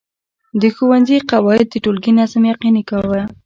د 0.61 0.63
ښوونځي 0.75 1.17
قواعد 1.31 1.65
د 1.71 1.75
ټولګي 1.83 2.11
نظم 2.19 2.43
یقیني 2.51 2.83
کاوه. 2.89 3.21